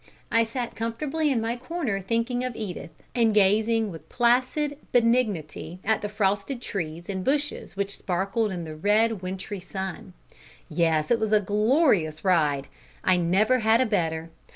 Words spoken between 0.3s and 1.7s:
I sat comfortably in my